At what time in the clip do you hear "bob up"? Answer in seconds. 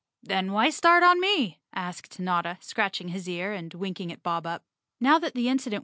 4.23-4.65